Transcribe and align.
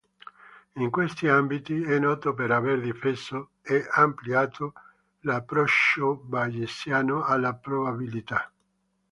In 0.77 0.89
questi 0.89 1.27
ambiti 1.27 1.83
è 1.83 1.99
noto 1.99 2.33
per 2.33 2.49
aver 2.49 2.79
difeso 2.81 3.49
e 3.61 3.87
ampliato 3.87 4.73
l'approccio 5.19 6.15
bayesiano 6.15 7.21
alla 7.23 7.53
probabilità. 7.53 8.51